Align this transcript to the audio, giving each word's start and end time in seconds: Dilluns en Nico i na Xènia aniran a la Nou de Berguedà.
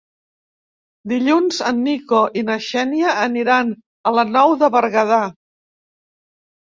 Dilluns 1.11 1.57
en 1.71 1.81
Nico 1.87 2.21
i 2.41 2.41
na 2.47 2.55
Xènia 2.67 3.11
aniran 3.25 3.69
a 4.13 4.15
la 4.15 4.23
Nou 4.31 4.55
de 4.63 4.71
Berguedà. 4.77 5.21